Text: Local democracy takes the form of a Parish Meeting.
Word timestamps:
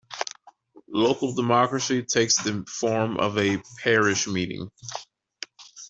Local 0.89 1.35
democracy 1.35 2.01
takes 2.01 2.37
the 2.37 2.65
form 2.67 3.17
of 3.17 3.37
a 3.37 3.59
Parish 3.83 4.25
Meeting. 4.25 4.71